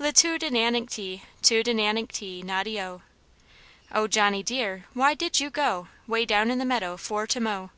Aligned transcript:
Li 0.00 0.10
tu 0.10 0.36
di 0.36 0.50
nan 0.50 0.74
incty, 0.74 1.22
tu 1.42 1.62
di 1.62 1.72
nan 1.72 1.94
incty, 1.96 2.42
noddy 2.42 2.80
O! 2.80 3.02
O 3.92 4.08
Johnny 4.08 4.42
dear, 4.42 4.84
why 4.94 5.14
did 5.14 5.38
you 5.38 5.48
go, 5.48 5.86
Way 6.08 6.24
down 6.26 6.50
in 6.50 6.58
the 6.58 6.64
meadow 6.64 6.96
fot 6.96 7.28
to 7.28 7.40
mow? 7.40 7.70